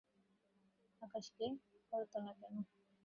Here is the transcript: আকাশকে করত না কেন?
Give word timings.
আকাশকে 1.01 1.45
করত 1.89 2.13
না 2.25 2.31
কেন? 2.39 2.55